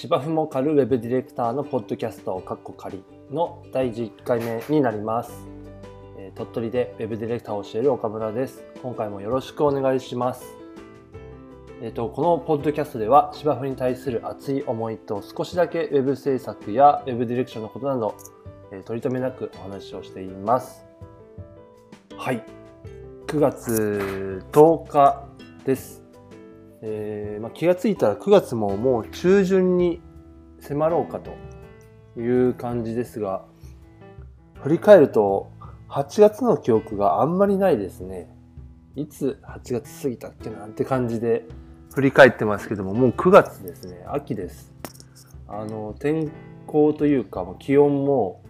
[0.00, 3.02] 芝生も狩るウェブディレクターのポッドキャスト、カッコ仮
[3.32, 5.32] の第11回目になります。
[6.16, 8.62] えー鳥取でウェブディレクターをしている岡村です。
[8.80, 10.56] 今回もよろしくお願いします。
[11.82, 18.14] えっ、と、このポッドキャストでは芝生に対する熱い思いと少しだけウェブ制作やウェブディレクションのことなど、
[18.70, 20.86] えー取り留めなくお話をしています。
[22.16, 22.44] はい。
[23.26, 25.24] 9月10日
[25.64, 25.97] です。
[26.80, 30.00] えーまあ、気がついたら9月ももう中旬に
[30.60, 31.32] 迫ろうかと
[32.20, 33.44] いう感じですが、
[34.62, 35.50] 振り返ると
[35.88, 38.28] 8月の記憶があんまりないですね。
[38.96, 41.44] いつ8月過ぎたっけなんて感じで
[41.94, 44.04] 振り返ってますけども、もう9月ですね。
[44.08, 44.72] 秋です。
[45.48, 46.30] あの、天
[46.66, 48.42] 候というか、気温も、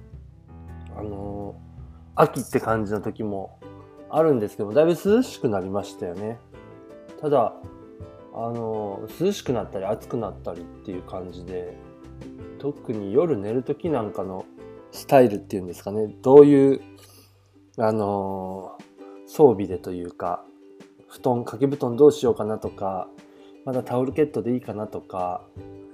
[0.96, 1.54] あの、
[2.14, 3.58] 秋って感じの時も
[4.10, 6.38] あるんですけども、だいぶ涼しくなりましたよね。
[7.20, 7.54] ただ、
[8.40, 11.76] あの、涼しくなったり暑くなったりっていう感じで、
[12.60, 14.44] 特に夜寝る時なんかの
[14.92, 16.80] スタイルっていうんですかね、どういう、
[17.78, 18.78] あの、
[19.26, 20.44] 装備でというか、
[21.08, 23.08] 布団、掛け布団どうしようかなとか、
[23.64, 25.42] まだタオルケットでいいかなとか、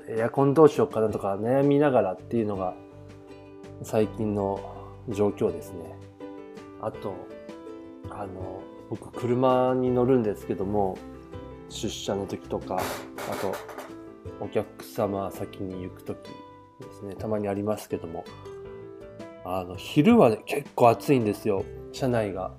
[0.07, 2.75] エアコンどうしようかなとか悩みながらっていうのが
[3.83, 4.61] 最近の
[5.09, 5.97] 状況ですね。
[6.83, 7.15] あと、
[8.11, 10.99] あの、僕車に乗るんですけども、
[11.69, 12.81] 出社の時とか、
[13.31, 13.55] あと、
[14.41, 16.19] お客様先に行く時
[16.81, 18.25] ですね、たまにありますけども、
[19.45, 22.53] あの、昼はね結構暑いんですよ、車内が。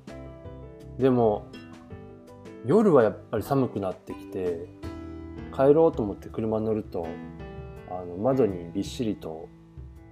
[0.98, 1.48] でも、
[2.66, 4.67] 夜はやっぱり寒くなってきて、
[5.53, 7.08] 帰ろうと思って車に乗ると、
[7.89, 9.48] あの、窓にびっしりと、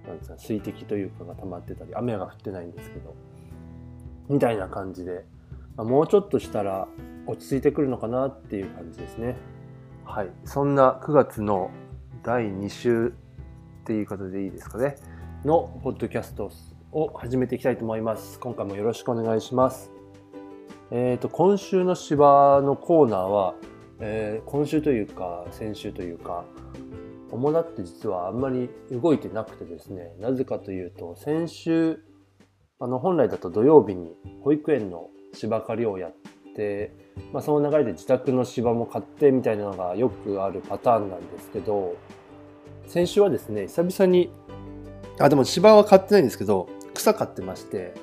[0.06, 3.14] なんですか、水滴というかが溜まってたり、雨が降ってないんですけど、
[4.28, 5.24] みたいな感じで、
[5.76, 6.86] もうちょっとしたら
[7.26, 9.36] 落ち着いてくるのかなっていう感じですね。
[10.04, 10.30] はい。
[10.44, 11.70] そんな9月の
[12.22, 13.12] 第2週っ
[13.84, 14.96] ていう方でいいですかね。
[15.44, 16.50] のポッドキャスト
[16.92, 18.38] を始めていきたいと思います。
[18.38, 19.90] 今回もよろしくお願いします。
[20.90, 23.54] えっ、と、今週の芝のコーナーは、
[24.00, 26.44] えー今週というか、先週というか、
[27.30, 31.98] 主だって実はあんまり動いてなくてですね、なぜかというと、先週、
[32.78, 36.12] あの、本来だと土曜日に保育園の芝刈りをやっ
[36.54, 36.92] て、
[37.32, 41.96] まあ、その流れで自宅の芝も買ってみたいなのがよくあるパターンなんですけど、
[42.86, 44.30] 先週はですね、久々に、
[45.18, 47.94] あ、でも芝は買ってないんですけど、草買ってまして、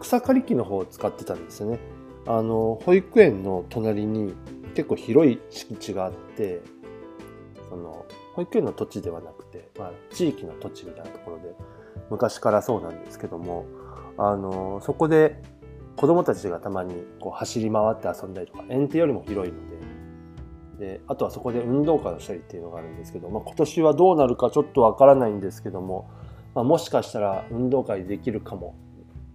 [0.00, 1.78] 草刈り機の方を使ってたんですよね。
[2.26, 4.34] あの、保育園の隣に
[4.74, 6.60] 結構広い敷地があって、
[7.68, 11.54] その、保育園の土地ではなくて、まあ、地域の土地みたいなところで、
[12.10, 13.66] 昔からそうなんですけども、
[14.16, 15.42] あの、そこで
[15.96, 19.58] 子供たちがたまにこう走り回って遊んだりとか、園庭よりも広いの
[20.78, 26.10] で、で、あとはそこで運動会をしたりっていうのがあるんですけど、まあ、今年はどうなるかちょっとわからないんですけども、
[26.54, 28.74] まあ、もしかしたら運動会できるかも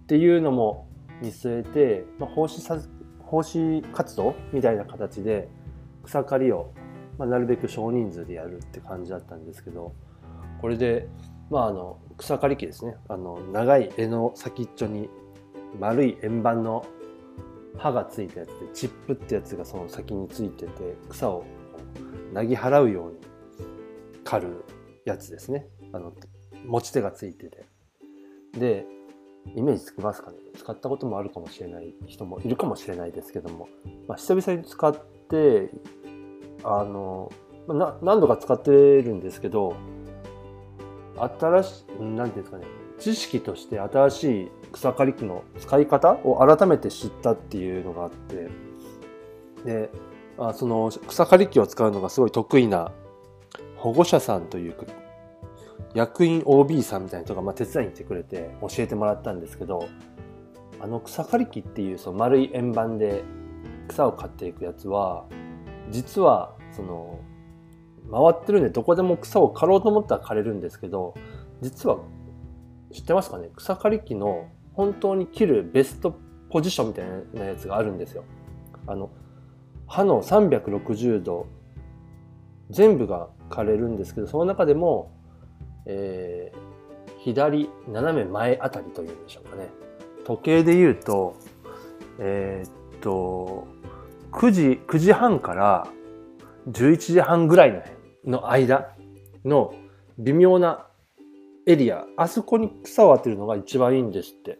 [0.02, 0.88] っていうのも
[1.22, 2.78] 見据えて、まあ、奉仕さ
[3.20, 5.48] 奉仕活動みたいな形で
[6.04, 6.72] 草刈りを、
[7.18, 9.94] まあ、なるべく少人数でやるって感じだったんですけど
[10.60, 11.08] これで、
[11.50, 12.96] まあ、あの草刈り機ですね。
[13.08, 15.08] あの長い柄の先っちょに
[15.78, 16.84] 丸い円盤の
[17.76, 21.44] 刃がついたやつでチップってやつがその先についてて草を
[22.32, 23.18] なぎ払うように
[24.24, 24.64] 刈る
[25.04, 25.66] やつですね。
[25.92, 26.12] あの
[26.66, 27.66] 持ち手がついてて。
[28.58, 28.86] で
[29.54, 30.38] イメージつきますかね。
[30.56, 33.68] 使ったこともあるかもしれない人もいるかもしれないですけども、
[34.06, 35.70] まあ、久々に使って
[36.64, 37.32] あの
[37.68, 39.76] な何度か使ってるんですけど
[41.40, 42.66] 新しい何ていうんですかね。
[42.98, 48.48] 知識として新しい草刈り機の使い方を改めて知ったっていうのがあって。
[49.64, 49.90] で
[50.38, 52.92] あその草刈り機を使うのがすごい得意な
[53.76, 54.84] 保護者さんというか
[55.94, 59.88] 役員 OB さんみたいな人がまあ手伝いに来てくれて教えてもらったんですけど
[60.80, 63.24] あの草刈り機っていうその丸い円盤で
[63.88, 65.24] 草を刈っていくやつは
[65.90, 67.18] 実はその
[68.12, 71.14] 回ってるんでどこでも草を刈ろうと思ったら刈れるんですけど
[71.62, 71.98] 実は
[72.92, 73.50] 知ってますかね？
[73.56, 74.48] 草刈り機の
[74.78, 76.16] 本当に切るベスト
[76.50, 78.22] ポジションみたいなやつがあるんですよ。
[78.86, 79.10] あの
[79.88, 81.48] 刃の360度
[82.70, 85.10] 全部が刈れるんですけどその中でも
[85.84, 86.58] えー
[87.24, 89.68] 左斜め前あたりというんでしょうかね
[90.24, 91.34] 時計で言うと
[92.20, 93.66] えーっと
[94.30, 95.88] 9時9時半から
[96.70, 97.82] 11時半ぐらいの
[98.38, 98.94] の間
[99.44, 99.74] の
[100.18, 100.87] 微妙な
[101.68, 104.58] エリアあそこに草を当てるのが一番いいんですって。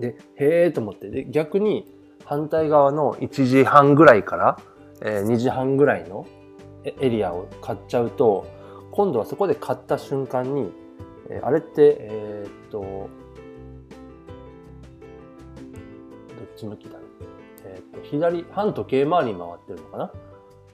[0.00, 1.08] でへえと思って。
[1.08, 1.86] で逆に
[2.24, 4.58] 反対側の1時半ぐらいから、
[5.02, 6.26] えー2時半ぐらいの
[6.84, 8.44] エリアを買っちゃうと
[8.90, 10.72] 今度はそこで買った瞬間に、
[11.30, 13.08] え、あれってえー、っとど
[16.44, 17.02] っち向きだろう、
[17.66, 20.12] えー、っと左半時計回りに回ってるのかな。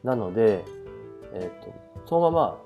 [0.03, 0.65] なので、
[1.35, 1.75] えー、っと
[2.07, 2.59] そのまま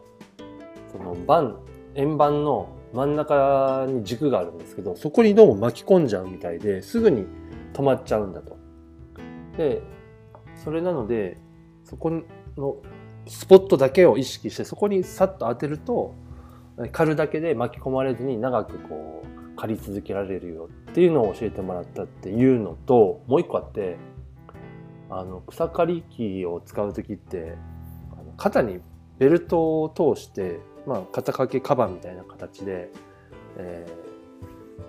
[0.92, 1.58] その盤
[1.98, 7.26] 円盤の真ん中に軸があるんですけどそこにどうも巻き込んじゃうみたいですぐに
[7.74, 8.56] 止まっちゃうんだと。
[9.56, 9.82] で
[10.54, 11.36] それなので
[11.84, 12.10] そこ
[12.56, 12.76] の
[13.26, 16.14] スポットだけを意識してそこにさっと当てると
[16.92, 23.96] 狩るだけで巻き込まれずに長くこう狩り続けられるよっていうのを教えてもらったっていうのともう一個あって
[25.10, 27.56] あの草刈り機を使う時って
[28.36, 28.78] 肩に
[29.18, 32.90] ベルトを通して、まあ、肩掛けカバーみたいな形で、
[33.58, 33.86] え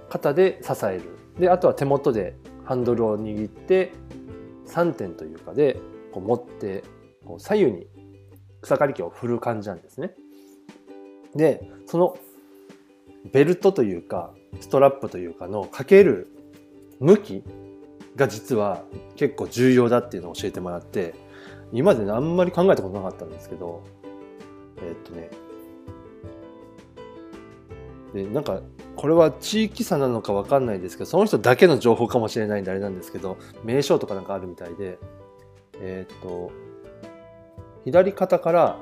[0.07, 3.91] ー、肩で支えるであとは手元でハンドルを握って
[4.67, 5.77] 3点というかで
[6.13, 6.85] こう持って
[7.25, 7.87] こう左右に
[8.61, 10.13] 草刈り機を振る感じなんですね。
[11.35, 12.17] でその
[13.33, 16.27] ベルトというかストラップというかのかける
[16.99, 17.43] 向き
[18.15, 18.83] が実は
[19.17, 21.13] 結構重要だっていうのを教えてもらって
[21.71, 23.83] 今まであんまり考えたことなかったんですけど
[24.81, 25.29] え、っとね
[28.13, 28.61] でなんか
[28.95, 34.97] これは地域差なのか分かんないですけどその人だけの情報かもしれないんであれなんですけど名称とかなんかあるみたいで
[35.79, 36.51] えー、っと
[37.85, 38.77] 左肩から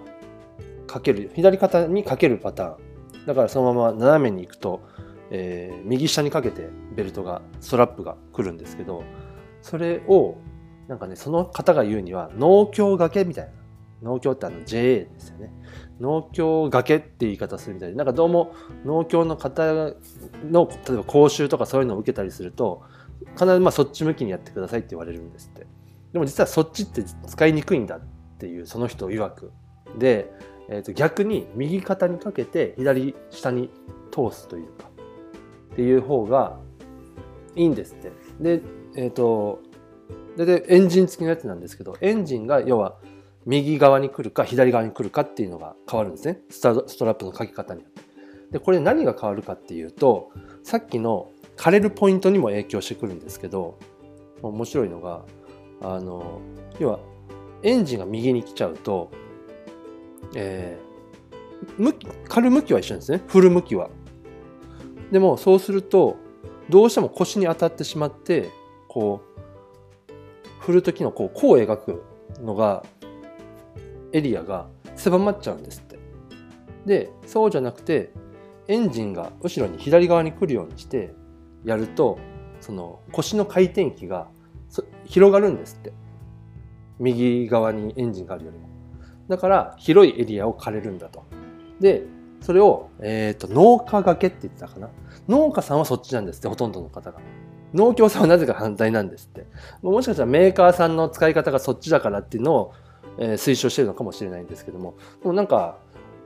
[0.88, 2.77] かける左肩にかけるパターン。
[3.25, 4.79] だからそのまま斜めに行くと、
[5.31, 9.03] えー、右下にかけてベルトがストラップが来るんですけど
[9.62, 10.38] それを
[10.88, 13.51] なんかねその方が言うには農協掛けみたいな。
[14.01, 15.51] 農協ってあの JA ですよね。
[15.99, 18.53] 農協掛けって言い方するみたいでなんかどうも
[18.85, 19.63] 農協の方
[20.49, 22.83] の例えば講習とかそういうのを受けたりすると
[23.33, 25.65] 必ずまあそっち向きにやってくださいって言われるんですって。
[26.13, 28.01] でも実はそっちって使いにくいんだっ
[28.39, 29.51] ていうその人曰く。
[29.97, 30.31] で、
[30.69, 33.69] えー、と逆に右肩にかけて左下に
[34.11, 34.89] 通すというか
[35.73, 36.59] っていう方が
[37.55, 38.11] いいんですって。
[38.39, 38.61] で
[38.95, 39.61] えっ、ー、と
[40.38, 42.97] でエンジン付きのやつなんですけどエンジンが要は
[43.47, 48.01] 右側に来るか左側に来るかっていうのが変わるんですねストラップのかけ方によって
[48.51, 50.31] でこれ何が変わるかっていうと
[50.63, 53.79] さっきの枯れるポイントにも影響してくるんですけど
[54.41, 55.25] 面白いのが
[55.81, 56.41] あの
[56.79, 56.99] 要は
[57.63, 59.11] エンジンが右に来ちゃうと、
[60.35, 63.21] えー、向き、刈る向きは一緒ですね。
[63.27, 63.89] 振る向きは。
[65.11, 66.17] でも、そうすると、
[66.69, 68.49] どうしても腰に当たってしまって、
[68.88, 69.21] こ
[70.09, 72.03] う、振る時のこう、こう描く
[72.41, 72.85] のが、
[74.13, 76.00] エリアが狭まっちゃうんですって。
[76.86, 78.12] で、そうじゃなくて、
[78.68, 81.13] エンジンが後ろに左側に来るようにして
[81.63, 82.19] やると、
[82.59, 84.27] その腰の回転機が
[85.06, 85.94] 広がるんですって。
[87.00, 88.68] 右側にエンジンがあるよりも。
[89.27, 91.24] だから広いエリアを借れるんだと。
[91.80, 92.04] で、
[92.42, 94.89] それを、え、ー、と、農家掛けって言ってたかな。
[95.27, 97.19] 農家さんはそっちなんですって、ほとんどの方が。
[97.74, 99.45] 農協さんはなぜか反対なんですって。
[99.81, 102.74] もしかしたらメーカーさんの使い方がそっちだからっていうのを、
[103.17, 104.95] えー、推奨してるのかもしれないんですけども。
[105.21, 105.77] でもなんか、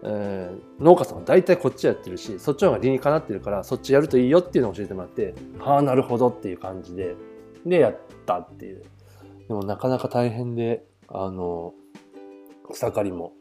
[0.03, 7.15] えー、農家さんは大体こっちやってるし、そっちの方が理にかなってるから、そっちやるといいよっていうのを教えてもらって、ああ、なるほどっていう感じで、
[7.65, 8.83] で、やったっていう。
[9.47, 11.73] でもなかなか大変で、あの、
[12.71, 13.33] 草刈りも、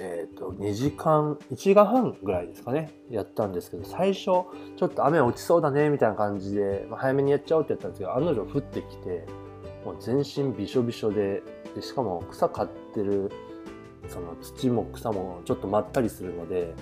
[0.00, 9.26] えっ、ー、と、2時間、1時間半ぐらいですかね、やったんですけど、最初、ちょっと雨落ちそうだね、みたいな感じで、まあ、早めにやっちゃおうってやったんですけど、案の定降ってきて、
[9.84, 11.42] もう全身びしょびしょで、
[11.78, 13.30] でしかも草刈ってる、
[14.08, 16.74] その土も草もちょっとまったりするので、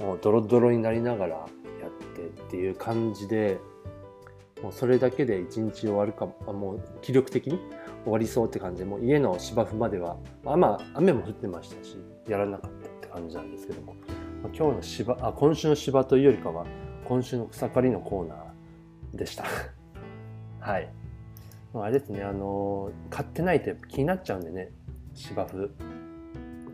[0.00, 3.58] もうドロドロになりながらやってっていう感じで、
[4.62, 7.58] もうそれだけで一日終わるかもう気力的に
[8.04, 13.94] 終わりそうって感じでもう家の芝生までは、まあ、雨も降ってましたしやらなかったって感じなんですけども、
[14.52, 16.66] 今日の芝あ今週の芝というよりかは
[17.06, 19.44] 今週の草刈りのコーナーでした。
[20.60, 20.97] はい。
[21.74, 24.70] あれですねあの買ってないって気になっちゃうんでね
[25.14, 25.70] 芝生。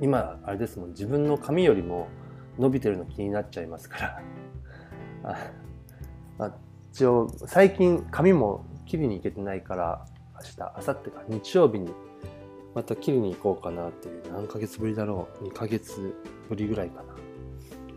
[0.00, 2.08] 今あれですもん自分の髪よりも
[2.58, 4.22] 伸びてるの気になっちゃいますから。
[6.46, 6.54] あ
[6.92, 11.92] 一応最近髪も切りに行けてないから明日明後日か日曜日に
[12.74, 16.14] また切りに行こうかなっていう何ヶ月ぶりだろう2ヶ月
[16.48, 17.14] ぶりぐらいかな。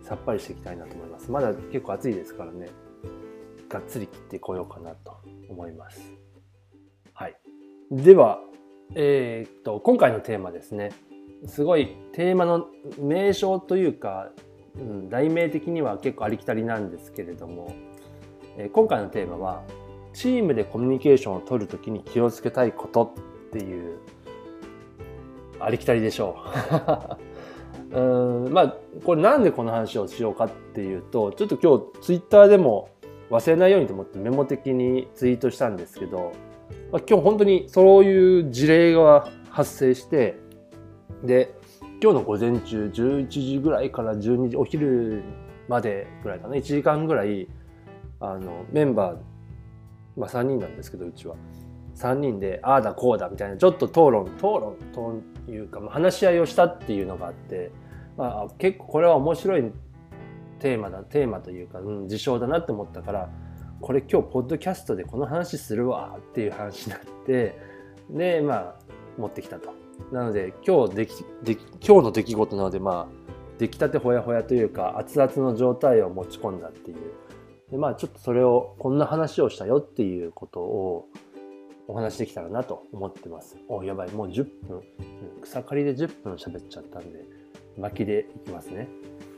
[0.04, 1.30] さっぱりしていきたいなと思います。
[1.30, 2.70] まだ結構暑いですからね
[3.68, 5.18] がっつり切ってこようかなと
[5.50, 6.27] 思います。
[7.92, 8.42] では
[8.96, 10.92] えー、っと今回のテーマですね。
[11.46, 12.68] すごいテーマの
[13.00, 14.32] 名称というか、
[14.76, 17.76] うん、題名的には結構ありきたりなんですけれども
[18.58, 19.64] え今回のテーマは
[20.14, 23.14] チームでコミュニケーションを取るときに気をつけたいこと
[23.50, 24.00] っていう
[25.60, 26.38] ありきたりでしょ
[27.92, 27.98] う。
[27.98, 28.76] うんまあ
[29.06, 32.90] これなんでこの話をしようかっていうとちょっと今日ツイッターでも
[33.30, 36.34] 忘れないようにと思ってメモ的にツイートしたんですけど、
[36.92, 40.38] まあ、今日本当にそういう事例が発生して
[41.24, 41.54] で
[42.02, 45.24] 今日の午前中11時ぐらいから12時お昼
[45.68, 47.48] までぐらいかな1時間ぐらい
[48.20, 49.18] あのメンバー、
[50.16, 51.36] まあ、3人なんですけどうちは。
[51.96, 57.72] 3人でああだこうだみたいなちょっと討論討論というか、まあ、話し合いをしたっていうのがあって、
[58.18, 59.64] まあ、結構これは面白い
[60.60, 63.30] テーマだテーマというか、うん、事象だなって思ったから
[63.82, 67.58] これ今日ポッドキャストでこの話するわっていう話になって
[68.10, 68.76] でまあ
[69.18, 69.74] 持ってきたと。
[70.12, 76.98] なので今日できで今日の出来事なのでまあ出来たてほやほやというか熱々の状態を持ち込んだっていう
[77.72, 81.08] でまあちょっとそれをこんな話をしたよっていうことを
[81.88, 83.58] お話できたらなと思ってます。
[83.68, 84.82] おやばいもう10分
[85.42, 87.26] 草刈りで10分喋っちゃったんで
[87.78, 88.88] 巻きでいきますね。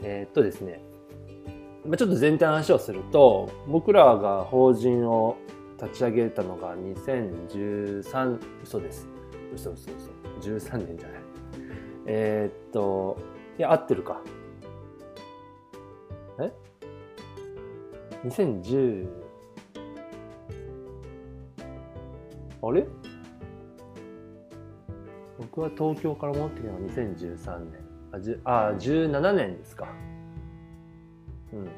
[0.03, 0.81] えー、っとですね
[1.89, 5.38] まあ、ちょっと全体の話をすると僕らが法人を
[5.81, 9.08] 立ち上げたのが2013嘘です。
[9.55, 9.89] 嘘嘘
[10.39, 10.51] 嘘。
[10.51, 11.22] 13年じゃない。
[12.05, 13.17] えー、っと
[13.58, 14.22] いや合ってるか。
[16.39, 16.53] え
[18.24, 19.08] ？2010
[22.62, 22.86] あれ？
[25.39, 27.79] 僕は東京から戻ってきたのが2013年。
[28.12, 29.88] あじあ17年ですか。
[31.53, 31.69] うん。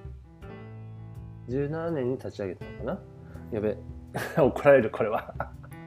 [1.54, 3.00] 17年に立ち上げたのかな？
[3.52, 3.78] やべ。
[4.38, 5.34] 怒られる、これは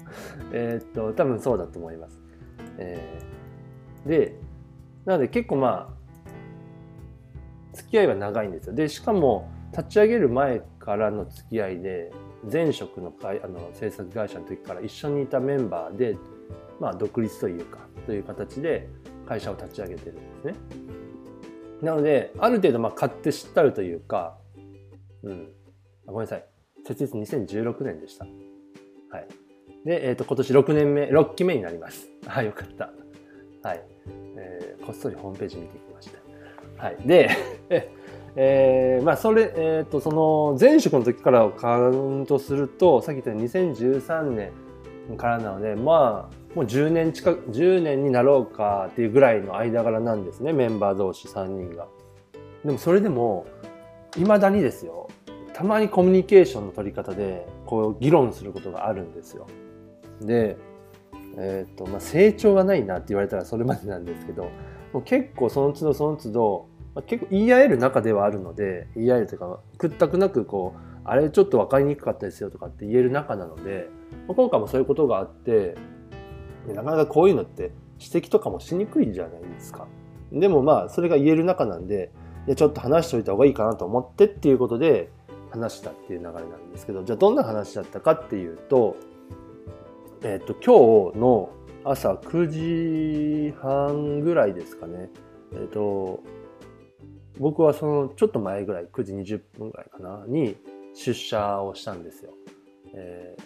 [0.52, 2.20] えっと、多分そうだと思います。
[2.78, 4.36] えー、で、
[5.04, 5.94] なので結構まあ、
[7.72, 8.74] 付き合いは長いんですよ。
[8.74, 12.12] で、しかも、立ち上げる前からの付き合いで、
[12.50, 16.16] 前職のあの制作会社の時から一緒にいたメンバーで、
[16.78, 18.88] まあ、独立というか、という形で
[19.26, 20.54] 会社を立ち上げてるんですね。
[21.84, 24.38] なので、ある程度、まあ、買って知ったるというか、
[25.22, 25.48] うん。
[26.06, 26.44] ごめんなさい。
[26.86, 28.24] 設立2016年でした。
[28.24, 29.28] はい。
[29.84, 32.08] で、えっ、ー、と、今年6年目、6期目になります。
[32.26, 32.90] はい、よかった。
[33.66, 33.82] はい。
[34.36, 36.10] えー、こっそりホームページ見てきまし
[36.78, 36.84] た。
[36.84, 36.96] はい。
[37.06, 37.30] で、
[38.36, 51.88] えー、まあ、それ、えっ、ー、と、その、前職の時からカウントすると、さっき言ったように2013年からなので、まあ、もう10年近く、10年になろうかっていうぐらいの間柄なんですね、メンバー同士3人が。
[52.64, 53.46] でもそれでも、
[54.12, 55.08] 未だにですよ、
[55.52, 59.46] たまにコミュニケーションの取り方で、こう議論することがあるんですよ。
[60.20, 60.56] で、
[61.36, 64.44] えっ、ー、と、まあ、成長がないなって言われたらそれまでなんですけど、
[64.92, 73.88] もう結構その都度その都度、まあ、結構言い合える中ではあるので、言い合えるというか、屈託なくこう、あれちょっと分かりにくかったですよとかって言える中なので、
[74.26, 75.74] まあ、今回もそういうことがあって、
[76.72, 79.86] なかなかこういうのって指摘とかもしにくいじゃないですか。
[80.32, 82.10] でもまあそれが言える中なんで
[82.56, 85.10] ちょっと話しておいた方がいいかなと思ってっていうことで
[85.50, 88.96] 話したっていう流れなんですけどじゃあどんな話だったかっていうと,、
[90.22, 91.50] えっ、と今日の
[91.84, 95.10] 朝9時半ぐらいですかね
[95.52, 96.20] えっ、と
[97.38, 100.56] 僕はそのちょっと前ぐらい9時20分ぐらいかなに
[100.94, 102.32] 出社をしたんですよ。
[102.94, 103.36] え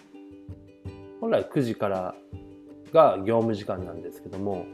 [0.85, 2.15] ー、本来9時から
[2.91, 4.65] が業務時間なんですけども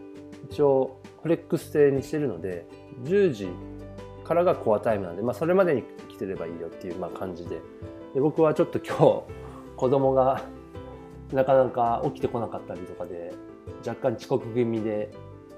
[0.49, 2.65] 一応フレックス制にしてるので
[3.03, 3.49] 10時
[4.23, 7.61] からがコアタイムなんで、まあ、それまでに来てればいいよっていうまあ感じで。
[8.13, 9.23] で僕はちょっと今日
[9.75, 10.43] 子供が
[11.33, 13.33] なかなか起きてこなかったりとかで
[13.85, 15.11] 若干遅刻気味で、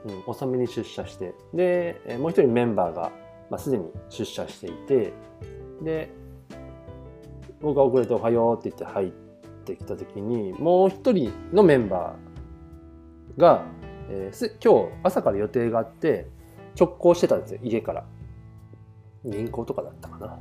[0.05, 3.11] うん、遅めに出社してでもう一人メンバーが、
[3.51, 5.13] まあ、すでに出社していて
[5.83, 6.09] で
[7.61, 9.11] 僕が遅れて「おはよう」って言って入っ
[9.65, 12.26] てきた時にもう一人のメンバー
[13.37, 13.65] が、
[14.09, 16.27] えー、今日朝から予定があって
[16.79, 18.05] 直行してたんですよ家から。
[19.25, 20.39] 銀行とかだったかな。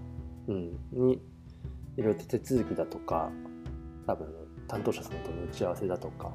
[0.49, 0.79] うん。
[0.93, 1.21] に
[1.97, 3.31] いろいろと手続きだとか
[4.07, 4.29] 多分
[4.69, 6.33] 担当者さんとの打ち合わせだとか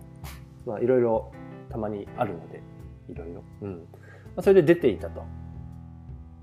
[0.65, 1.31] まあいろいろ
[1.69, 2.61] たまにあるので
[3.09, 3.43] いろいろ。
[3.61, 3.77] うん、ま
[4.37, 5.23] あ、それで出ていたと。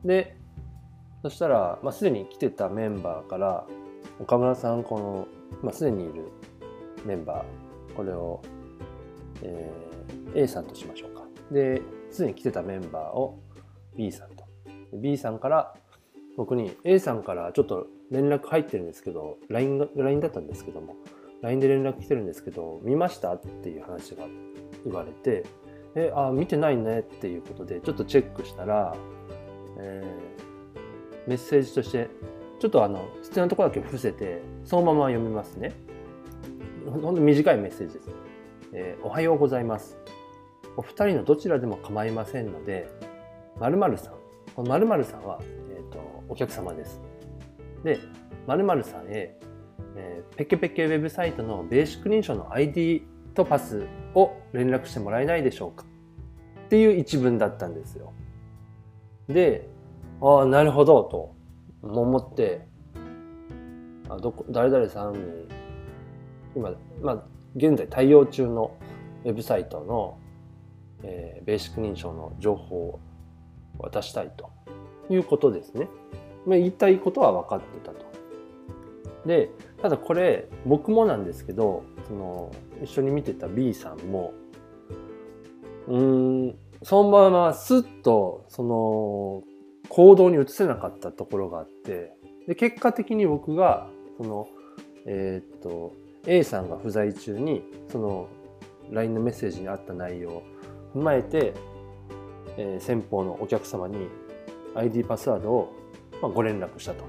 [0.05, 0.37] で
[1.23, 3.67] そしたら、まあ、すでに来てたメンバーから
[4.21, 5.29] 岡村さんこの、
[5.63, 6.31] まあ、すでにいる
[7.05, 8.41] メンバーこれを、
[9.43, 9.89] えー
[10.35, 11.23] A さんとしましょうか。
[11.51, 13.39] で、すでに来てたメンバーを
[13.97, 14.45] B さんと。
[14.93, 15.75] B さんから
[16.37, 20.97] 僕に A さんからちょっと連絡入ってるんですけど、LINE, が LINE だったんですけども、
[21.43, 24.25] LINE で連絡来てるんですけど、見ましたっていう話が
[24.85, 25.45] 言われて、
[25.95, 28.95] え、あ、見てないねっていうことで、ちょっとチェックしたら、
[29.79, 32.09] えー、メッセージとして、
[32.61, 35.73] ちょっとあの、必要なところだけ伏せて、そのまま読みますね。
[36.87, 38.28] ほんと短いメッセージです。
[38.73, 39.97] えー、おはようございます。
[40.77, 42.89] お二人のどちらでも構いませんので、
[43.59, 44.15] 〇〇さん。
[44.55, 45.41] この〇〇さんは、
[45.75, 45.99] えっ、と、
[46.29, 47.01] お客様です。
[47.85, 47.99] で、
[48.47, 49.39] 〇〇さんへ、
[49.97, 53.03] えーペケペケウェブサイトのベーシック認証の ID
[53.35, 55.85] とパスを連絡してもらえないでしょうか
[56.67, 58.13] っていう一文だったんですよ。
[59.29, 59.69] で、
[60.21, 61.35] ああ、なるほど、と
[61.83, 62.69] 思って、
[64.09, 65.19] あどこ誰々さんに、
[66.55, 66.73] 今、
[67.03, 67.25] まあ、
[67.57, 68.77] 現在対応中の
[69.25, 70.19] ウェブサイトの、
[71.03, 73.01] えーベーシック認証の情報を
[73.79, 74.51] 渡したいと
[75.09, 75.89] いうことですね。
[76.47, 78.07] まあ、言いたいことは分かってたと。
[79.27, 79.51] で、
[79.81, 82.53] ただこれ、僕もなんですけど、その、
[82.83, 84.33] 一緒に見てた B さんも、
[85.87, 89.43] うん、そのままスッと、その、
[89.89, 92.13] 行動に移せなかったところがあって、
[92.47, 94.49] で、結果的に僕が、その、
[95.07, 95.93] えーっと、
[96.27, 98.29] A さんが不在中に、その、
[98.91, 100.43] LINE のメッセージにあった内容を
[100.95, 101.55] 踏まえて、
[102.57, 104.09] えー先方のお客様に
[104.75, 105.73] ID パスワードを、
[106.21, 107.05] まあ、ご連絡したと。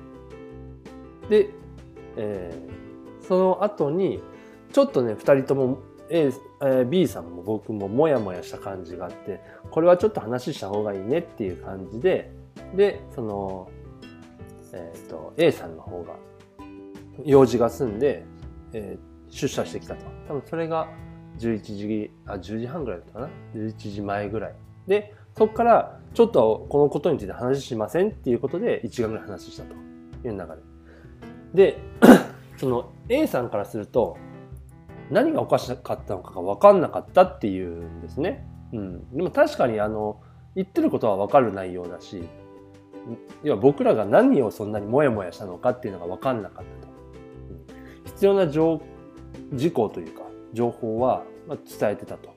[1.29, 1.49] で、
[2.17, 2.79] えー
[3.25, 4.21] その後に、
[4.73, 9.39] ちょっとね、二人とも A、えー B さんも僕もモヤモヤした感じがあって、
[9.69, 12.31] これはちょっと話した方がいいねっていう感じで、
[12.75, 13.69] で、その、
[14.73, 16.15] えっ、と、A さんの方が、
[17.25, 18.23] 用事が済んで、
[18.73, 20.05] えー出社してきたと。
[20.27, 20.87] 多分それが
[21.37, 24.55] 11時、あ、10時半ぐらいだったかな ?11 時前ぐらい。
[24.87, 31.73] で、そこから、ちょっとこのことについて話しませんっていうことで、1時間ぐらい話したという流れ。
[31.73, 31.77] で、
[32.57, 34.17] その A さんからすると、
[35.11, 38.47] 何がおかしかったのかが分かんなかったっていうんですね。
[38.73, 39.15] うん。
[39.15, 40.21] でも確かにあの、
[40.55, 42.27] 言ってることは分かる内容だし、
[43.43, 46.78] 要は僕らが何をそんなにモヤモヤしたのかっていうのが分かんなかった。
[48.19, 48.81] 必要な情
[49.53, 52.35] 事項というか、情報は伝えてたと。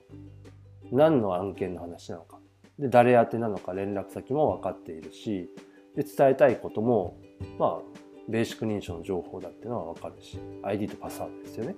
[0.93, 2.39] 何の案件の話なのか。
[2.79, 5.49] で、誰宛てなのか連絡先も分かっているし、
[5.97, 7.17] で、伝えたいことも、
[7.59, 11.75] まあ、ベーシック認証の情報だっていうのは分かるし、ID とパスワードですよね。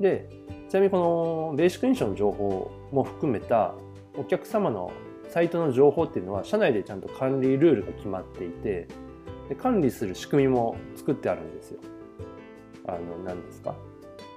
[0.00, 0.28] で、
[0.68, 3.72] ちなみにこのベーシック認証の情報も含めた
[4.18, 4.90] お客様の
[5.28, 8.88] サイトの情報っていうのは社内でちゃんと管理ルールが決まっていて、
[9.48, 11.78] で管理する仕組みも作ってあるんですよ。
[12.86, 13.74] あの、何ですか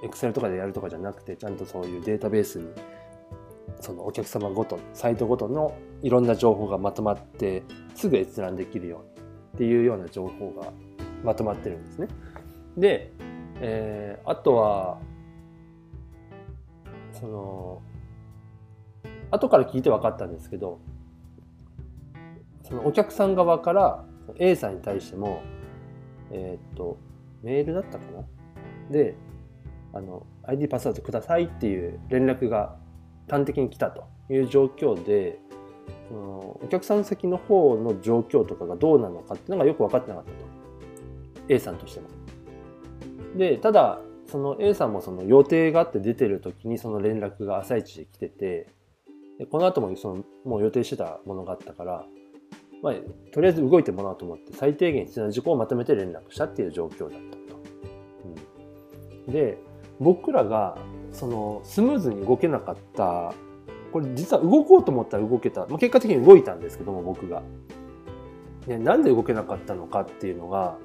[0.04, 2.68] ?Excel とかでやるとかじゃなくて、ちゃんとそういうデータベースに、
[3.80, 7.64] そのお客様ごと、サイトごとのいろんな情報がまとまって、
[7.96, 10.72] すぐ閲覧できるようにっていうような情報が
[11.24, 12.08] まとまってるんですね。
[12.78, 13.12] で、
[13.62, 15.00] えーあとは、
[17.14, 17.82] その、
[19.32, 20.80] 後から聞いて分かったんですけど、
[22.64, 24.06] そのお客さん側から
[24.38, 25.42] A さんに対しても、
[26.32, 26.98] えーっと、
[27.42, 28.24] メールだったかな？
[28.90, 29.16] で、
[29.94, 32.76] あの、ID パスワードくださいっていう連絡が
[33.30, 35.40] 端的に来たという状況で、
[36.08, 40.38] そのお客さん先の方の状況とかがどうなのかっていうのがよく分かってなかったと。
[41.50, 42.08] A さんとしても。
[43.38, 48.68] で、ただ、その A さんもその予定があって出てる時にその連絡が朝一で来てて、
[49.40, 52.06] でこの後もそのもう予定してたものがあったから、
[52.84, 52.94] まあ、
[53.34, 57.49] とりあえず動いてもらおうと思って最低限必要な事項をまとめて連絡したっていう状況だった。
[59.32, 59.58] で、
[60.00, 60.78] 僕らが
[61.12, 63.34] そのスムーズに動けなかった、
[63.92, 67.42] これ実は動こうと思ったら動けた、まあ、結果的に動いたんですけども僕が。
[68.68, 70.78] ね、なんで動けなかったのかっていうのが、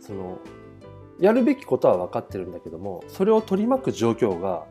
[0.00, 0.38] その、
[1.18, 4.64] やるべきことは分かってるんだけども、それを取り巻く状況が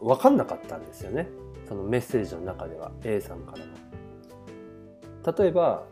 [0.00, 1.28] 分かんなかったんですよね。
[1.68, 5.38] そのメッセージの中では、A さんからの。
[5.38, 5.84] 例えば、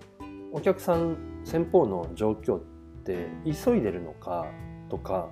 [0.53, 2.61] お客さん、先方の状況っ
[3.05, 4.47] て急いでるのか
[4.89, 5.29] とか、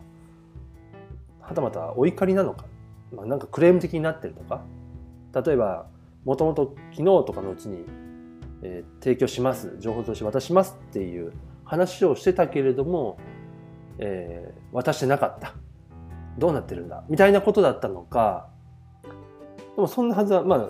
[1.47, 2.65] はたまたお怒りなのか、
[3.13, 4.65] まあ、なんかクレーム的になってるとか、
[5.45, 5.87] 例えば、
[6.25, 7.85] もともと昨日とかのうちに、
[8.63, 11.33] えー提供します、情報として渡しますっていう
[11.65, 13.19] 話をしてたけれども、
[13.99, 15.55] えー渡してなかった。
[16.39, 17.05] どうなってるんだ。
[17.09, 18.49] みたいなことだったのか、
[19.77, 20.69] でもそんなはずは、まあ、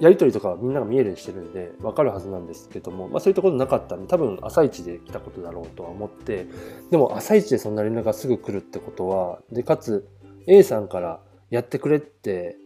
[0.00, 6.46] やりとりとかみんなが見えるようにしてるんで、わかるはずなんですけども、まあそういったことなかったんで、多分朝一で来たことだろうとは思って、
[6.90, 10.08] でも朝一でそんな連絡がすぐ来るってことは、で、かつ
[10.46, 12.56] A さんからやってくれって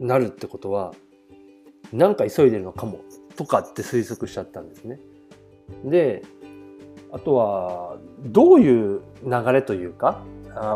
[0.00, 0.94] なるってことは、
[1.92, 3.00] なんか急いでるのかも、
[3.36, 4.98] とかって推測しちゃったんですね。
[5.84, 6.22] で、
[7.12, 10.24] あとは、どういう流れというか、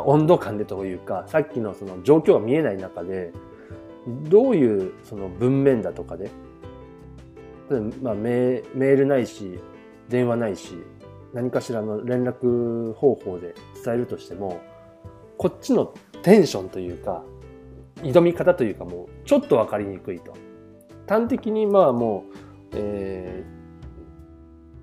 [0.06, 3.32] 温度感でというか、さっきのその状況が見えない中で、
[4.28, 6.30] どういうその文面だとかで、
[8.02, 9.58] まあ、メールないし、
[10.08, 10.74] 電話ないし、
[11.34, 14.60] 何かしらの連絡方法で伝えるとしても、
[15.36, 15.92] こっちの
[16.22, 17.22] テンションというか、
[18.02, 20.34] 挑み方というかもうちょっとわかりにくいと。
[21.08, 22.36] 端的にまあもう、
[22.74, 23.44] え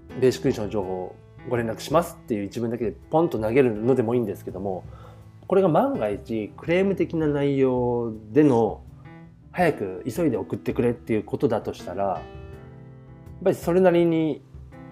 [0.10, 1.16] ー、ベーシックインションの情報を
[1.50, 4.84] ご連絡しますっていう一文だけでポンと投げるのでもいいんですけども
[5.48, 8.82] これが万が一クレーム的な内容での
[9.56, 14.44] 早く急いで送ってくれっていうことだとしたらやっぱりそれなりに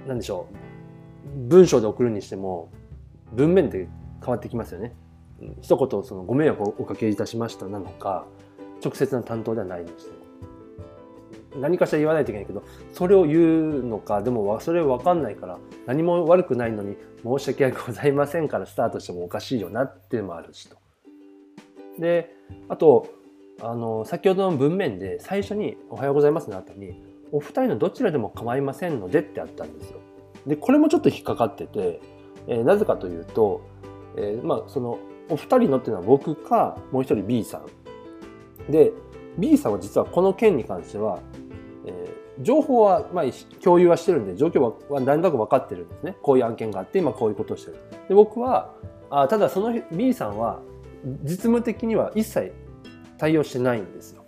[0.08, 0.48] 何でしょ
[1.36, 2.72] う文章で送るにしても
[3.34, 3.90] 文面で
[4.22, 4.96] 変わってきますよね。
[5.62, 8.26] 一言そのご迷惑をおかけいたしましたなのか
[8.82, 10.12] 直接の担当ではないにして
[11.58, 16.96] も何かしら言わないといけないけどそれを言うのかでもそれ分かんないから何も悪くないのに
[17.26, 20.78] 申し訳ございませんからスタートしてもおかしいよなっていうのもあるしと。
[22.00, 22.34] で
[22.70, 23.10] あと
[23.62, 30.00] あの先ほどの文面で最初に「おはようございます」の後に「お二人のどちらでも構いませんので」ってあったんですよ。
[30.48, 32.02] でこれもちょっと引っかかってて、
[32.48, 33.62] えー、なぜかというと、
[34.18, 38.72] えー、まあそのお二人のっていうのは僕かもう一人 B さん。
[38.72, 38.92] で
[39.38, 41.20] B さんは実はこの件に関しては、
[41.86, 43.26] えー、情報はまあ
[43.64, 46.18] 共有はしてるんで状況は何となく分かってるんですね。
[46.22, 47.78] こういう案件があって今こういうことをしてる。
[48.10, 48.74] で僕は
[49.10, 50.60] あただその B さんは
[51.24, 52.52] 実務的には一切
[53.24, 54.26] 対応してないんですよ。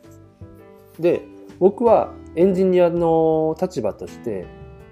[1.01, 1.21] で
[1.59, 4.45] 僕はエンジニアの立場として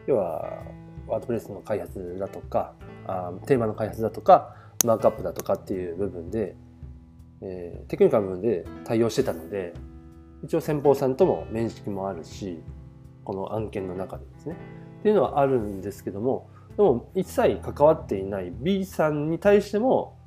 [0.07, 0.61] 要は
[1.07, 2.73] ワードプレスの開発だとか
[3.07, 6.57] あテーマの開発だとかマークアップだとかっていう部分で、
[7.41, 9.73] えー、テクニカル部分で対応してたので
[10.43, 12.61] 一応先方さんとも面識もあるし
[13.23, 14.57] この案件の中でですね
[14.99, 20.17] っていうのはあるんですけどもでも一切関わっていない B さんに対しても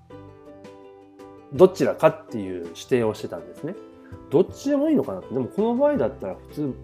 [1.52, 3.74] どちらかっていう指定をしてたんですね。
[4.30, 6.74] どっちでもいいのかなってでもこの場合だったら普通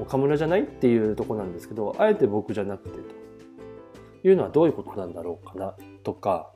[0.00, 2.98] 岡村じゃないっていうとこなんですけどあえて僕じゃなくて
[4.22, 6.52] というのはどういうことなんだろうかなとか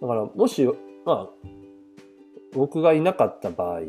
[0.00, 0.66] だからもし
[1.04, 1.28] まあ
[2.52, 3.80] 僕がいなかった場合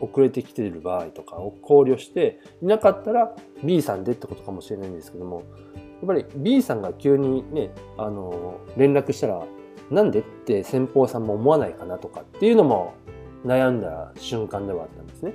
[0.00, 5.42] 遅れてきている場合とかを考慮していなかったら B さんでってことかもしれないんですけども
[5.76, 9.44] やっぱり B さんが急にねあの連絡したら
[9.90, 12.94] なんでって先方さんも思わないかなとかっていうのも
[13.44, 15.32] 悩んだ瞬間ではあったんですね。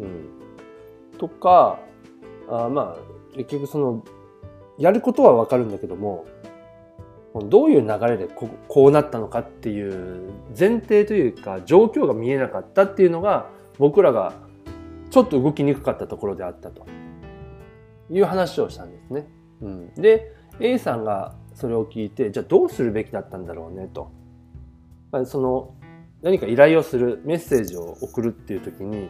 [0.00, 1.78] うん、とか
[2.48, 4.04] あまあ結局その
[4.78, 6.26] やることはわかるんだけども
[7.34, 14.34] どういう流れでここうなったのかっていう前提というか状況が見えなかったっていうのが僕らが
[15.10, 16.86] ちょっと動きにくかったところであったと
[18.10, 19.28] いう話をしたんですね。
[19.60, 24.12] うん、で A さんがそれを聞いてじゃあどうするべきだったんだろうねと。
[25.24, 25.74] その
[26.22, 29.08] 何か依頼をするメッセージを送るっていう時に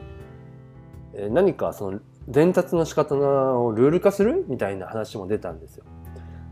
[1.31, 4.47] 何かその伝達の仕方をルール化する？
[4.49, 5.85] みたいな話も出たんですよ。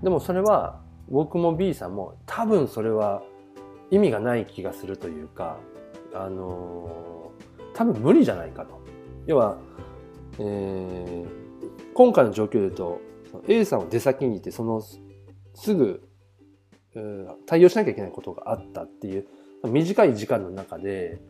[0.03, 3.23] でもそれは僕も B さんも多分それは
[3.91, 5.57] 意味がない気がするというか、
[6.13, 8.83] あのー、多分無理じゃないかと。
[9.27, 9.57] 要は、
[10.39, 11.27] えー、
[11.95, 13.01] 今回の状況で言うと
[13.49, 14.83] A さんは出先にいてその
[15.57, 16.03] すぐ、
[17.47, 19.27] 対応しなきゃいけないことがあったっていう
[19.65, 21.21] 短い時間の中で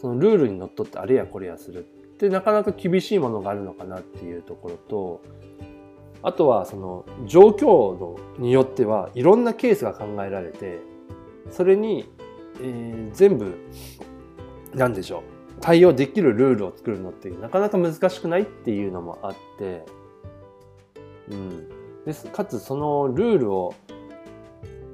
[0.00, 5.22] そのルールにのっとってあれやこれやするってなかなか厳しいものがあるのかなっていうところと
[6.22, 10.80] あとはその状況のによってはいろんなケースが考えられて
[11.50, 12.08] それに、
[12.60, 13.56] えー、全部
[14.74, 15.22] 何でしょう
[15.60, 19.84] 対応できるルールを作るのってなかなか難しくないっていうのもあって、
[21.30, 21.68] うん、
[22.04, 22.26] です。
[22.28, 23.74] かつそのルールを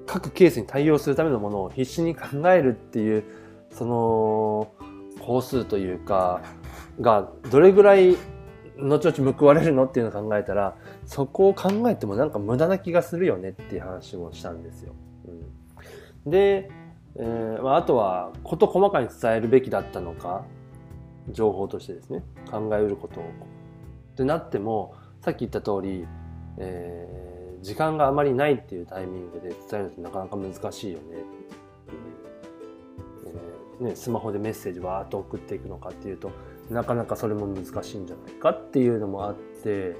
[0.07, 3.25] 各ケースに対応するためのものを必死に考えるっていう
[3.71, 4.73] その
[5.21, 6.41] 工数というか
[7.01, 8.17] がどれぐらい
[8.79, 14.95] 後々報われるのっていうのを考えたらそこを考えてもなんか無駄な気がするよねっていう話もしたんですよ。
[16.25, 16.71] うん、で、
[17.17, 20.45] えーまあ、あとは事細かに伝えるべきだったのか
[21.31, 23.25] 情報としてですね考えうることを。
[23.25, 23.27] っ
[24.17, 26.07] てなってもさっき言った通り、
[26.59, 31.25] えー、時間があまりないっていうタイミングで伝えるのってなかなか難しいよねっていう、
[33.81, 36.33] えーね、スマホでメッセージわーっと送っていくのかっていうと
[36.71, 39.97] なかなかそれも難しいんじゃないかっていうのもあって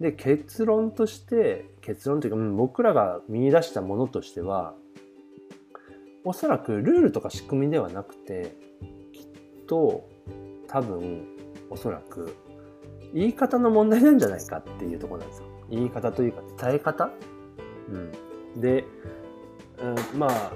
[0.00, 4.74] で結論として結論というか、うん、僕らが見出したものとしては
[6.24, 8.56] おそらくルールとか仕組みではなくて
[9.12, 10.08] きっと
[10.68, 11.26] 多分
[11.70, 12.34] おそらく
[13.12, 15.53] 言い方の問題なんじゃないかっていうとこなんですよ。
[15.70, 17.10] 言い方というか伝え方、
[18.54, 18.84] うん、で、
[20.12, 20.52] うん、まあ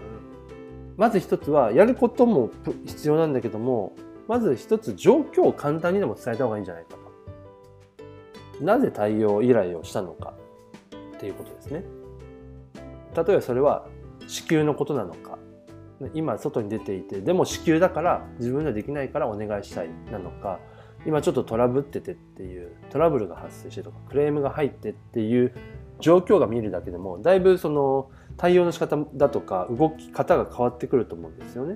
[0.97, 2.51] まず一つはやることも
[2.87, 3.95] 必要なんだけども
[4.27, 6.91] まず一つ状況を簡単にでも伝えた方がいいんじゃないか
[8.59, 8.65] と。
[8.65, 10.35] なぜ対応依頼をしたのか
[11.17, 11.85] っていうことですね。
[13.17, 13.87] 例えばそれは
[14.27, 15.39] 支給のことなのか、
[16.15, 20.61] 今外に出ていて、でも支給だから自分ではできないからお願いしたいなのか、
[21.07, 25.53] 今ちょっとトラブっててっていうトラブルが発生してとかクレームが入ってっていう
[26.01, 31.75] 状況が見るだけでもだいぶその対応の仕方だとか動き方が変わってくると思うんですよね。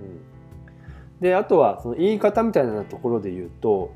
[0.00, 3.92] うん、であとはその言い方みたいなところで言うと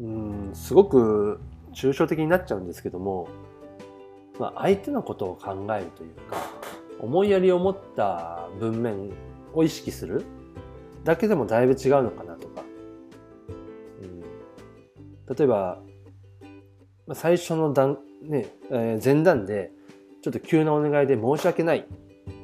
[0.00, 1.40] うんすごく
[1.72, 3.28] 抽象的になっちゃうんですけども、
[4.38, 6.36] まあ、相手のことを考えるというか
[6.98, 9.10] 思いやりを持った文面
[9.54, 10.24] を意識する
[11.04, 12.29] だけでもだいぶ違うのかな
[15.30, 15.80] 例えば
[17.14, 19.70] 最初の段、ねえー、前段で
[20.22, 21.86] ちょっと急なお願いで申し訳ない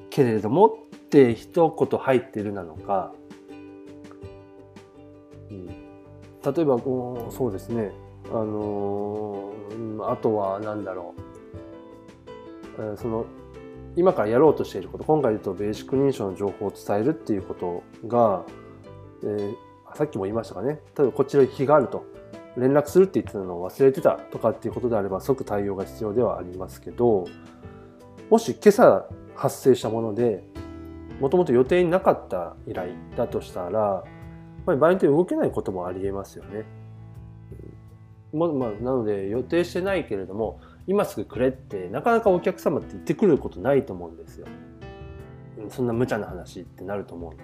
[0.09, 0.71] けれどもっ
[1.11, 3.13] て一言入ってるなのか、
[5.51, 5.75] うん、例
[6.63, 7.93] えばこうそうですね。
[8.29, 11.15] あのー、あとは何だろ
[12.79, 13.27] う、えー、その
[13.95, 15.05] 今からやろうとしていること。
[15.05, 18.45] 今回言うとベーシック認証の情報を伝えるっていうことが、
[19.23, 19.55] えー、
[19.97, 20.81] さっきも言いましたかね。
[20.99, 22.16] 例えばこちらに非があると。
[22.57, 27.27] 連絡するって言ってたのを忘れてたとかっていうことであれば即対応が必要ではありますけど
[28.31, 30.43] もし今朝発生したもので
[31.21, 34.05] もともと予定になかった依頼だとしたら、
[34.67, 36.65] 場合によって動けないこともありえますよね。
[38.33, 44.47] ままあ、なので予定してないけれども今すぐくれってなかなかお客様って言ってくることないと思うんですよ。
[45.71, 47.43] そんな無茶な話ってなると思うんで。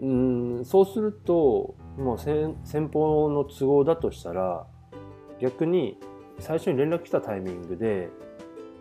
[0.00, 4.66] うんそうするともう先方の都合だとしたら
[5.40, 5.98] 逆に
[6.38, 8.08] 最初に連絡来たタイミングで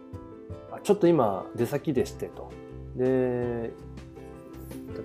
[0.84, 2.49] 「ちょっと今出先でして」と。
[2.95, 3.71] で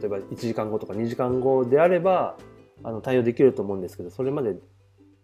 [0.00, 2.36] 例えば1時間後とか2時間後であれば
[2.82, 4.56] あの対応できると思うんですけどそれまで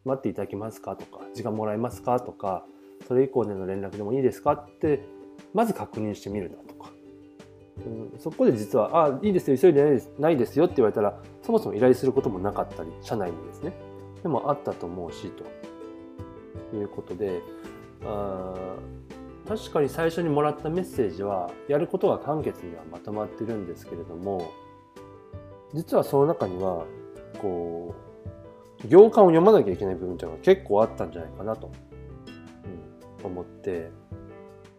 [0.05, 2.65] 待っていただけますかとか時間もらえますかとか
[3.09, 5.03] それ以降での連絡でもいいですかって
[5.53, 6.70] まず確認してみるだと、
[7.87, 13.73] うん、そこで実は「あいいですよ急いでないですないですよ」って言われたらそもそも依頼することもなかったり社内にですね。
[14.23, 15.45] でもあったと思うしと。
[16.77, 17.43] いうことで
[18.05, 18.55] あ
[19.49, 24.53] 確かに最初にもらったメッセージはやることが簡潔にはまとまってるんですけれども
[25.75, 26.85] 実はその中には
[27.41, 27.95] こ
[28.85, 31.71] う行間を読まなきゃいけない部分っていうのが結構あったんじゃないかなと、
[33.23, 33.91] うん、思って。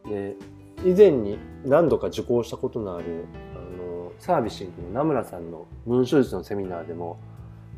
[0.07, 0.35] で
[0.84, 7.20] 以前に何度か受講したことのあるあのサービシングの名村さんの文章術のセミナーでも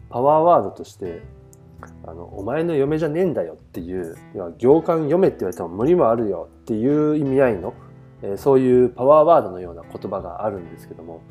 [0.09, 1.21] パワーワードとして
[2.05, 7.73] あのお前の嫁じゃねえんだよっていう要は行間読めって言われても無理もあるよっていう意味合いの、
[8.21, 11.21] えー、そういうパワーワードのような言葉があるんですけども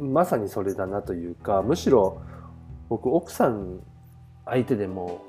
[0.00, 2.22] まさにそれだなというかむしろ
[2.88, 3.80] 僕奥さん
[4.46, 5.24] 相手でも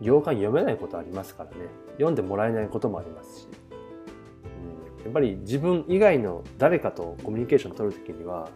[0.00, 1.66] 行間読めないことありますからね。
[2.00, 3.48] 読んでもらえないこともありますし、
[5.04, 8.50] やっぱり自分以外の誰かとコミュニケーション取る時には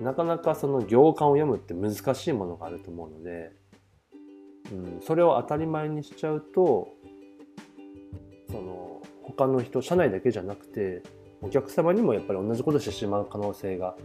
[0.00, 3.52] なかなかその行間を読むって難しいものがあると思うので、
[4.72, 6.88] うん、それを当たり前にしちゃうと
[8.50, 11.02] その他の人社内だけじゃなくて
[11.40, 13.96] お客様にもやっぱり同じことしてしまう可能性が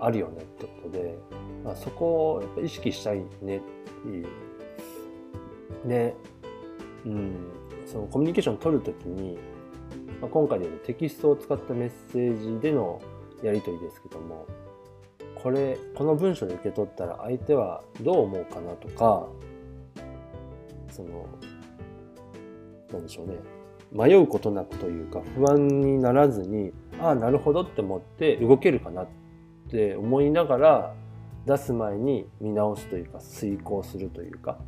[0.00, 1.18] あるよねってことで、
[1.64, 3.60] まあ、そこをやっぱ意識したいねっ
[4.02, 4.26] ていう。
[5.86, 6.14] で、
[7.04, 7.36] うん、
[7.86, 9.38] そのコミュニケーション取るときに、
[10.20, 13.00] まあ、今回でいうテキストを使ったメッセージでの
[13.42, 14.46] やり取りですけども
[15.34, 19.28] これこの文章で受け取ったら相手はどう思うかなとか
[20.90, 21.28] その
[22.92, 23.34] なんでしょうね。
[23.90, 29.08] 迷うことなくというか不安にならずにああなるほどって思って動けるかなっ
[29.70, 30.94] て思いながら
[31.46, 34.58] 出す前に見直すというか遂行するというか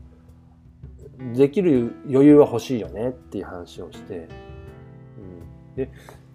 [1.34, 4.26] できる余裕は欲しいよねっていう話をして、
[5.80, 5.90] で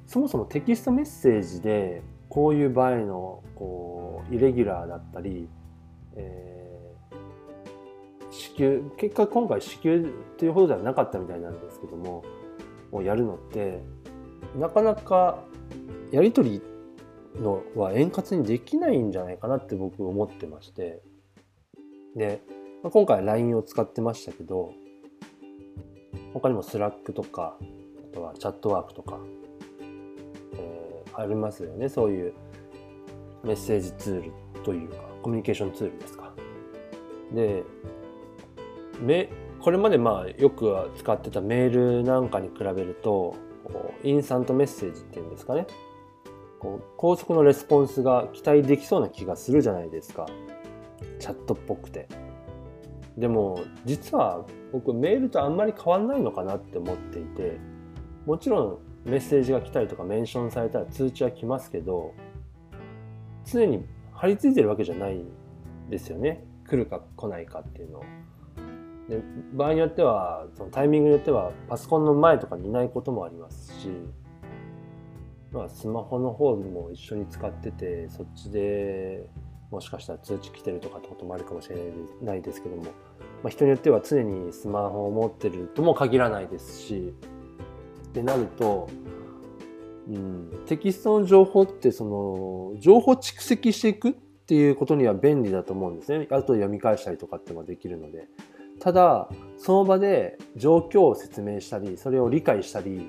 [0.08, 5.48] そもそもテキストメッセージでこういう場合のこうイレギュラーだったり、
[6.16, 12.24] えー、支給結果今回支給っていうほどではなかったみたいなんですけども
[12.92, 13.82] をやるのって
[14.58, 15.44] なかなか
[16.12, 21.02] やり取りのは円滑にできないんじゃないかなって僕思ってまして。
[22.16, 22.42] で
[22.86, 24.72] まあ、今回 LINE を使ってましたけど、
[26.34, 27.58] 他にも Slack とか、
[28.16, 29.20] とはチャットワークとか、
[30.58, 31.90] えー、ありますよね。
[31.90, 32.34] そういう
[33.44, 34.32] メッセージツール
[34.64, 36.34] というか、コミュニケーションツールですか。
[37.34, 37.64] で、
[39.60, 43.36] これまでまあよく使ってたメールなんかに比べると、
[44.04, 45.68] インスタントメッセージっていうんですかね。
[46.60, 50.28] こう高速のレスポンスが期待できそうな気がするじゃないですか。
[51.20, 52.08] チャットっぽくて。
[53.18, 57.58] でも実は僕メールとあんまり変わんないのかなって思っていて
[58.26, 58.64] もちろ
[59.06, 62.14] んメッセージが来たりとかメンションされたら通知は来ますけど
[63.46, 65.24] 常に貼り付いてるわけじゃない
[65.90, 66.44] ですよね。
[66.68, 68.00] 来るか来ないかっていうの。
[68.00, 68.04] を
[69.08, 69.22] で
[69.54, 73.90] 場合によってはそのタイミングによってはパソコンの前とかにいないこともありますし、
[75.52, 79.30] まあ、スマホの方も一緒に使っててそっちで
[79.70, 81.78] もしかしたら通知来てるとかってこともあるかもしれ
[82.24, 82.90] ないですけども、ま
[83.46, 87.14] あ、人によっては常にスマホを持ってるとも限らないですし
[88.16, 88.90] ってなると、
[90.08, 96.28] うん、テキストの情報ってその情報蓄積していくっていうことには便利だと思うんですね。
[96.30, 98.28] 後で読み返したりとかってもできるので。
[98.80, 103.00] ただその場で状況を説明したりそれを理解したりっ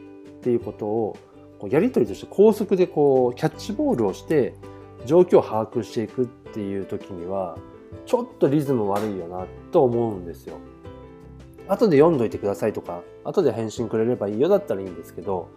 [0.40, 1.16] ていうことを
[1.58, 4.54] こうやり取りとして高速でこうキャッチボールをして
[5.06, 7.58] 状況を把握していくっていう時には
[8.06, 10.58] ちょっとリズム悪いよなと思うんですよ。
[11.66, 15.48] 後で読んどいてくださいとか後で返信くれればいいよだったらいいんですけど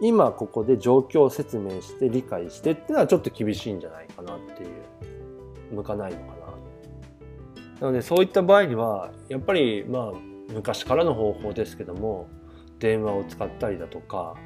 [0.00, 6.38] 今ここで状況を説明して理解してっていうのはちょっと厳しいんじゃないかなっていう向かないのかな
[7.80, 12.28] なのでそういった場合にはやっぱりまあ昔からの方法ですけども
[12.78, 14.36] 電話を使ったりだとか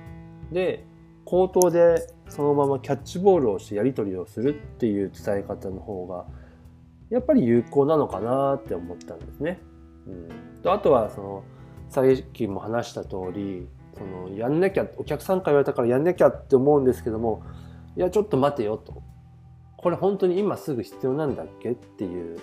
[0.51, 0.87] で
[1.25, 6.27] 口頭でそのままキャッチボールをしてやり取りをするっていう伝え方の方が
[7.11, 9.61] やっぱり有効なのかなって思ったんですね。
[10.07, 11.45] うん、とあとはその
[11.93, 17.43] さっきも話した通りそのやんなきゃお客さんから言われたからやんなきゃって思うんですけども
[17.97, 19.03] いやちょっと待てよと
[19.77, 22.41] これ本当に今すぐ必要なんだっけっていう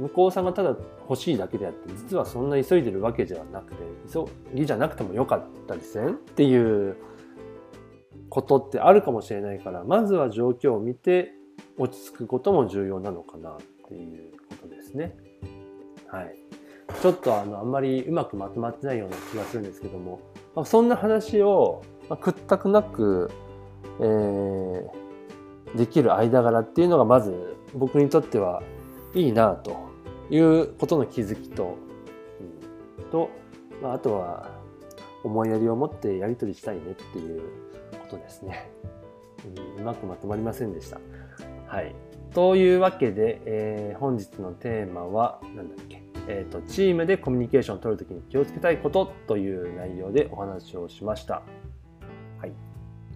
[0.00, 0.74] 向こうさんがただ
[1.08, 6.96] 欲しいだけであって実はそんな急いでるわけじゃなくて急ぎじゃなくてもよかったりせんっていう
[8.30, 11.32] ことってあるかもしれないからまずは状況を見て
[11.78, 13.56] 落ち着くことも重要なのかなっ
[13.88, 15.16] ていうことですね。
[16.08, 16.39] はい。
[17.02, 20.20] ちょっとあのあんまりうまくまとまってないような気がするんですけども、
[20.54, 23.30] まあ、そんな話を、まあ、屈託なく、
[24.00, 24.88] えー、
[25.76, 28.62] できる間柄っていうのがまず僕にとっては
[29.14, 29.76] いいなと
[30.30, 31.76] いうことの気づきと、
[32.98, 33.30] うん、と、
[33.82, 34.50] まあ、あとは
[35.24, 37.42] 思いやりを持ってやり取りしたいねっていう
[38.00, 38.70] ことですね。
[39.76, 41.00] うん、うまくまとまりませんでした。
[41.66, 41.94] はい。
[42.34, 45.99] というわけで、えー、本日のテーマは、何だっけ、
[46.32, 51.42] えーと、チームでコミュニケーションを取るときに気をつけたいことという内容でお話をしました。
[52.38, 52.52] はい。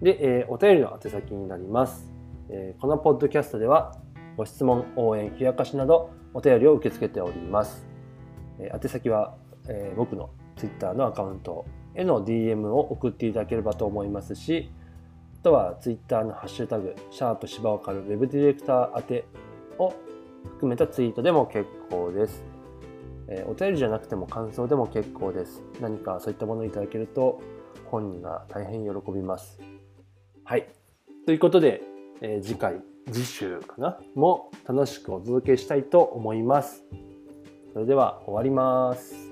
[0.01, 2.11] で、えー、お便りの宛先になります。
[2.49, 3.95] えー、このポッドキャストでは
[4.35, 7.87] ご質問、応援、冷やかしなどお便りを受け付けております。
[8.59, 9.37] えー、宛先は、
[9.69, 14.69] えー、僕の Twitter のアカウントへの DM を送っていただければと思いますし、
[15.39, 19.25] あとは Twitter のハッシュタグ、シャープ芝岡る Web ディレクター宛て
[19.77, 19.93] を
[20.55, 22.54] 含めたツイートでも結構です。
[23.27, 25.63] えー、お便りじゃなくても感想でも結構です。
[25.81, 27.41] 何かそういったものをいただけると
[27.85, 29.59] 本人が大変喜びます。
[30.43, 30.67] はい。
[31.25, 31.81] ということで、
[32.21, 33.99] えー、次回次週かな？
[34.15, 36.83] も楽しくお届けしたいと思います。
[37.73, 39.24] それでは終わります。